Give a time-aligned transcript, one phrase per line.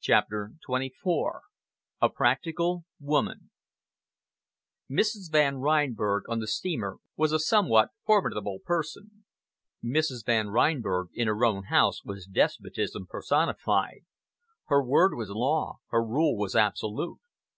[0.00, 1.40] CHAPTER XXIV
[2.00, 3.50] A PRACTICAL WOMAN
[4.90, 5.30] Mrs.
[5.30, 9.26] Van Reinberg on the steamer was a somewhat formidable person;
[9.84, 10.24] Mrs.
[10.24, 14.06] Van Reinberg in her own house was despotism personified.
[14.68, 17.18] Her word was law, her rule was absolute.